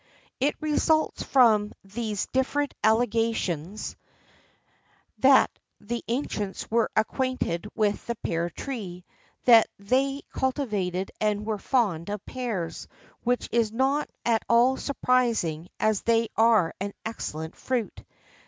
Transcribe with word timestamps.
[XIII 0.01 0.31
14] 0.41 0.47
It 0.65 0.71
results 0.73 1.21
from 1.21 1.73
these 1.83 2.25
different 2.33 2.73
allegations 2.83 3.95
that 5.19 5.51
the 5.79 6.03
ancients 6.07 6.71
were 6.71 6.89
acquainted 6.95 7.67
with 7.75 8.07
the 8.07 8.15
pear 8.15 8.49
tree; 8.49 9.05
that 9.45 9.67
they 9.77 10.23
cultivated 10.33 11.11
and 11.21 11.45
were 11.45 11.59
fond 11.59 12.09
of 12.09 12.25
pears, 12.25 12.87
which 13.23 13.47
is 13.51 13.71
not 13.71 14.09
at 14.25 14.43
all 14.49 14.75
surprising, 14.75 15.67
as 15.79 16.01
they 16.01 16.29
are 16.35 16.73
an 16.81 16.93
excellent 17.05 17.55
fruit. 17.55 18.03